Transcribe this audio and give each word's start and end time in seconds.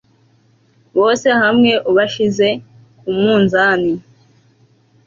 bose 0.97 1.27
hamwe 1.41 1.71
ubashyize 1.89 2.49
ku 2.99 3.09
munzani 3.19 3.93